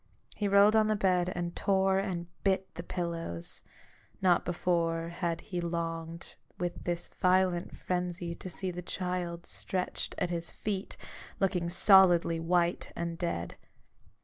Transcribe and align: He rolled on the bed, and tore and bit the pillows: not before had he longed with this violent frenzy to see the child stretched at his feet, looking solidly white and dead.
He 0.35 0.47
rolled 0.47 0.75
on 0.75 0.87
the 0.87 0.95
bed, 0.95 1.31
and 1.35 1.55
tore 1.55 1.99
and 1.99 2.25
bit 2.43 2.73
the 2.73 2.81
pillows: 2.81 3.61
not 4.19 4.43
before 4.43 5.09
had 5.09 5.41
he 5.41 5.61
longed 5.61 6.33
with 6.57 6.85
this 6.85 7.07
violent 7.09 7.75
frenzy 7.77 8.33
to 8.33 8.49
see 8.49 8.71
the 8.71 8.81
child 8.81 9.45
stretched 9.45 10.15
at 10.17 10.31
his 10.31 10.49
feet, 10.49 10.97
looking 11.39 11.69
solidly 11.69 12.39
white 12.39 12.91
and 12.95 13.15
dead. 13.19 13.57